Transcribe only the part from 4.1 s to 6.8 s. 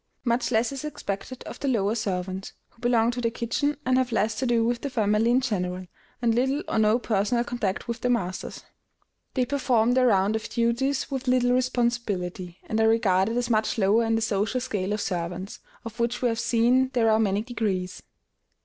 less to do with the family in general, and little or